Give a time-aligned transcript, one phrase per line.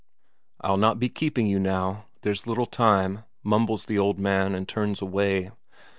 [0.61, 4.99] "I'll not be keeping you now there's little time," mumbles the old man, and turns
[4.99, 5.51] away.